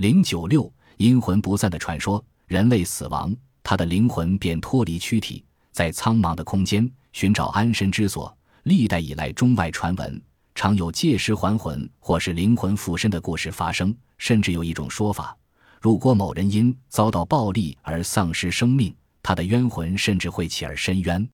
[0.00, 8.34] 零九六阴魂不散的传说：人类死亡，他的灵魂便脱离躯体，在苍茫的空间寻找安身之所。
[8.62, 10.18] 历代以来，中外传闻
[10.54, 15.36] 常有借尸还魂或是灵魂附身的故事发生，甚至有一种说法：
[15.82, 21.28] 如果某人因遭到暴力而丧失生命，他的冤魂甚至会起而申冤。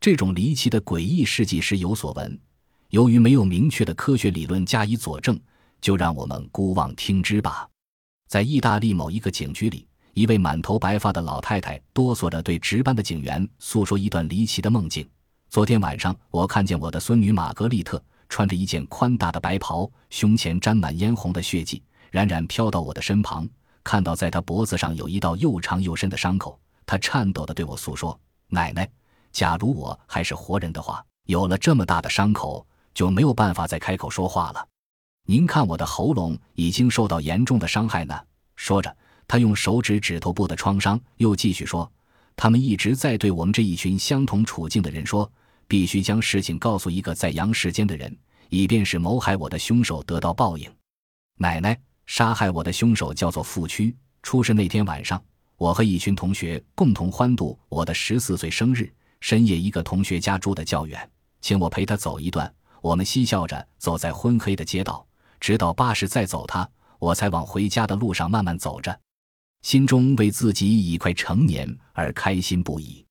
[0.00, 2.38] 这种离奇的诡异事迹时有所闻。
[2.90, 5.40] 由于没有明确的科学理论加以佐证，
[5.80, 7.66] 就让我们姑妄听之吧。
[8.32, 15.06] 在意大利某一个警局里，一位满头白发的老太太哆嗦着对值班的警员诉说一段离奇的梦境。
[15.50, 23.46] 昨天晚上，我看见我的孙女玛格丽特穿着一件宽大的白袍，胸前沾满嫣红的血迹，冉冉飘到我的身旁。
[23.84, 28.18] 看到在她脖子上有一道又长又深的伤口，她颤抖地对我诉说
[28.48, 28.88] ：“奶奶，
[29.30, 34.66] 假如我还是活人的话，有了这么大的伤口。”就没有办法再开口说话了。
[35.26, 38.20] 您看我的喉咙已经受到严重的伤害呢。
[38.56, 38.94] 说着，
[39.28, 41.90] 他用手指指头部的创伤，又继续说
[42.36, 45.30] ：“他们一直在对我们这一群相同处境的人说，
[45.68, 48.14] 必须将事情告诉一个在阳世间的人，
[48.48, 50.68] 以便使谋害我的凶手得到报应。”
[51.38, 53.96] 奶奶，杀害我的凶手叫做富区。
[54.22, 55.22] 出事那天晚上，
[55.56, 58.92] 我和一群同学共同欢度我的十四岁生日。
[59.20, 61.08] 深夜，一个同学家住的较远，
[61.40, 62.52] 请我陪他走一段。
[62.80, 65.06] 我们嬉笑着走在昏黑的街道，
[65.42, 66.66] 直到巴士再走他，
[67.00, 68.96] 我才往回家的路上慢慢走着，
[69.62, 73.04] 心中为自己已快成年而开心不已。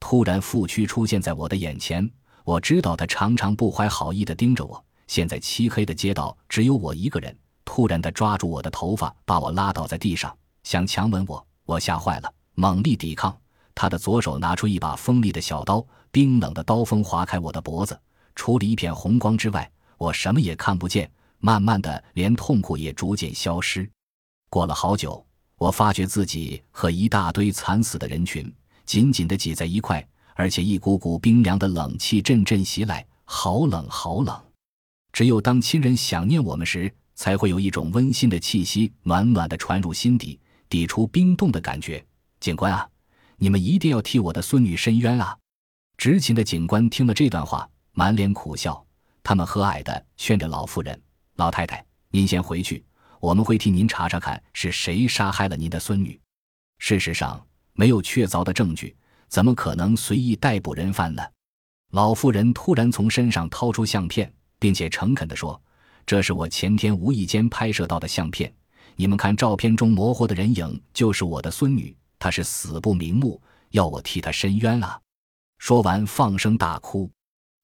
[0.00, 2.10] 突然，富区出现在我的眼前，
[2.42, 4.84] 我知道他常常不怀好意地盯着我。
[5.06, 7.32] 现在漆黑的街道只有我一个人。
[7.64, 11.46] 突然，他抓住我的头发，把我拉倒在地上，想强吻我。
[11.64, 13.32] 我吓坏了，猛力抵抗。
[13.72, 17.96] 他的左手拿出一把锋利的小刀，冰冷的刀锋划开我的脖子。
[18.34, 21.08] 除了一片红光之外，我什么也看不见。
[21.38, 23.88] 慢慢的，连痛苦也逐渐消失。
[24.50, 25.24] 过了好久，
[25.56, 28.52] 我发觉自己和一大堆惨死的人群
[28.84, 34.40] 紧紧的挤在一块，而且一股股冰凉的冷气阵阵袭来，好冷好冷。
[35.12, 40.38] 只有当亲人想念我们时，才会有一种温馨的气息暖暖的传入心底，
[40.68, 42.04] 抵出冰冻的感觉。
[42.40, 42.88] 警官啊，
[43.36, 45.36] 你们一定要替我的孙女伸冤啊！
[45.96, 47.68] 执勤的警官听了这段话。
[47.92, 48.86] 满脸苦笑，
[49.24, 51.02] 他们和蔼地劝着老妇人
[51.38, 52.84] ：“老太太，您先回去，
[53.20, 56.20] 我们会替您查查看是谁杀害了您的孙女。
[56.78, 57.40] 事实上，
[57.74, 58.96] 没有确凿的证据，
[59.28, 61.22] 怎么可能随意逮捕人犯呢？”
[61.94, 65.60] 老妇人突然从身上掏出相片，并且诚恳地说
[66.04, 68.52] ：“这是我前天无意间拍摄到的相片，
[68.96, 73.40] 你们看，照片中模糊的人影就是我的孙女，她是死不瞑目，
[73.70, 75.00] 要我替她伸冤啊！”
[75.58, 77.08] 说完，放声大哭。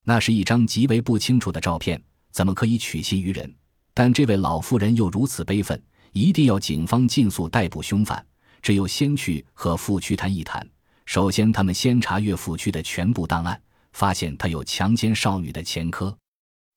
[0.04, 3.52] 那是一张极为不清楚的照片，怎么可以取信于人？
[3.94, 5.80] 但这位老妇人又如此悲愤，
[6.12, 8.24] 一定要警方尽速逮捕凶犯。
[8.60, 10.66] 只有先去和富区谈一谈。
[11.06, 13.60] 首先，他们先查阅富区的全部档案，
[13.92, 16.16] 发现他有强奸少女的前科，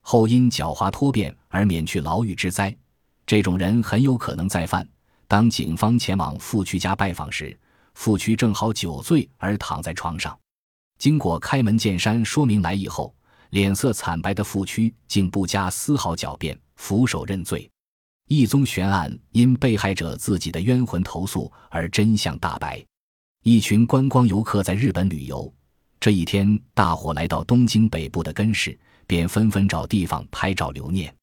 [0.02, 2.76] 后因狡猾脱变而免去牢狱之灾。
[3.26, 4.88] 这种人很有可能再犯。
[5.28, 7.58] 当警方前往富区家拜访时，
[7.94, 10.38] 富区正好酒醉而躺在床上。
[11.00, 13.16] 经过开门见山说明来意后，
[13.52, 17.70] 脸色惨白的富区竟不加丝毫狡辩，俯首认罪。
[18.28, 22.84] 一宗悬案因被害者自己的冤魂投诉而真相大白。
[23.44, 25.54] 一群观光游客在日本旅游，
[26.00, 31.14] 这一天大伙来到东京北部的根室，便纷纷找地方拍照留念。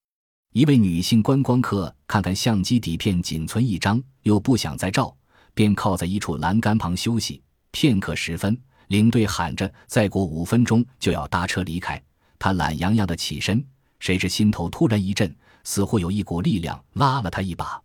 [0.54, 5.14] 一位女性观光客看看相机底片仅存一张，又不想再照，
[5.52, 7.42] 便靠在一处栏杆旁休息。
[7.70, 8.58] 片刻时分。
[8.88, 12.00] 领队喊着：“再过五分钟就要搭车离开。”
[12.44, 13.64] 他懒洋洋的起身，
[14.00, 17.80] 谁知心头突然一震，似乎有一股力量拉了他一把。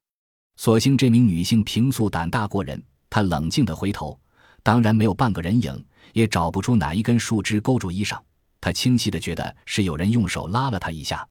[0.57, 4.19] 所幸这名女性平素胆大过人，她冷静的回头，
[4.61, 8.19] 当然没有半个人影，也找不出哪一根树枝勾住衣裳。
[8.59, 11.25] 她清晰的觉得是有人用手拉了她一下，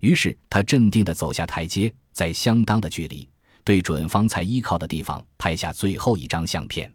[0.00, 3.30] 于是她镇定的走下台阶，在相当的距离，
[3.62, 6.92] 对准方才依靠的地方拍下最后一张相片。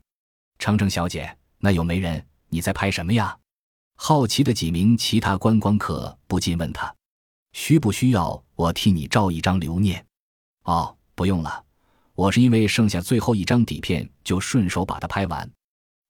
[0.58, 1.34] 程程小姐。
[1.58, 2.22] 那有媒人？
[2.50, 3.34] 你在拍什么呀？
[4.02, 6.92] 好奇的几名其他观光客不禁问他
[7.52, 10.04] ：“需不需要我替你照一张留念
[10.64, 11.62] ？”“哦，不用了，
[12.16, 15.48] 我是因为剩下最后一张底片，就顺手把它拍完。”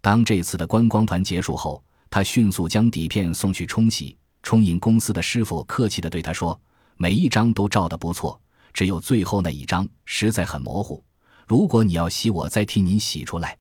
[0.02, 4.16] 当这次的观光团结束后，他迅速将底片送去冲洗。
[4.44, 6.58] 冲印公司的师傅客气地对他说
[6.96, 8.40] ：“每一张都照得不错，
[8.72, 11.04] 只有最后那一张实在很模糊。
[11.48, 13.58] 如果你要洗，我再替您洗出来。”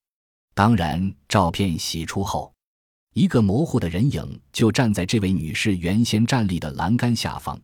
[0.54, 2.52] 当然，照片洗出后，
[3.18, 7.60] 一个模糊的人影就站在这位女士原先站立的栏杆下方。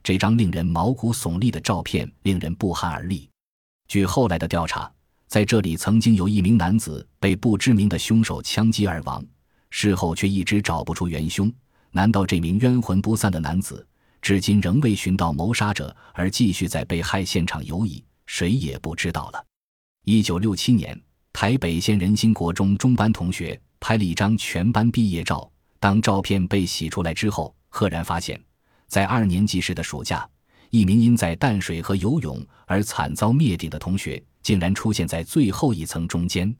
[0.00, 3.28] 这张令人毛骨悚立的照片令人不寒而栗。
[3.88, 4.88] 据后来的调查，
[5.26, 9.26] 在这里曾经有一名男子被不知名的凶手枪击而亡，
[9.70, 11.52] 事后却一直找不出元凶。
[11.90, 13.84] 难道这名冤魂不散的男子
[14.20, 18.00] 至今仍未寻到谋杀者，而继续在被害现场游弋？
[18.26, 19.44] 谁也不知道了。
[20.04, 20.96] 一九六七年，
[21.32, 25.50] 台北县仁心国中中班同学拍了一张全班毕业照。
[25.80, 28.40] 当照片被洗出来之后，赫然发现，
[28.86, 30.26] 在二年级时的暑假，
[30.70, 36.54] 一名因在淡水河游泳而惨遭灭顶的同学，竟然出现在最后一层中间。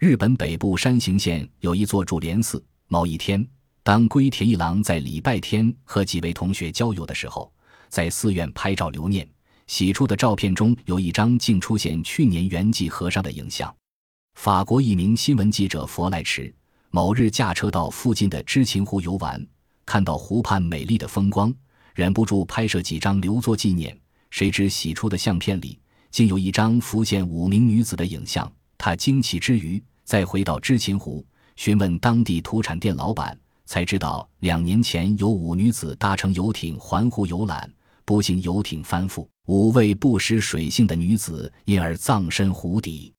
[0.00, 2.62] 日本北部山形县有一座筑莲寺。
[2.88, 3.46] 某一天，
[3.84, 7.52] 当龟田一郎在礼拜天和几位同学郊游的时候，
[7.88, 9.26] 在寺院拍照留念。
[9.68, 13.72] 洗出的照片中有一张竟出现去年圆寂和尚的影像。
[14.36, 16.54] 法国一名新闻记者佛莱池
[16.90, 19.44] 某日驾车到附近的知情湖游玩，
[19.84, 21.52] 看到湖畔美丽的风光，
[21.94, 23.98] 忍不住拍摄几张留作纪念。
[24.30, 25.80] 谁知洗出的相片里
[26.10, 28.50] 竟有一张浮现五名女子的影像。
[28.76, 37.68] 他惊奇之余，再回到知情湖询问当地土产店老板，才知道两年前有五女子搭乘游艇环湖游览，
[38.04, 39.26] 不幸游艇翻覆。
[39.46, 43.12] 五位不识水性的女子因而葬身湖底。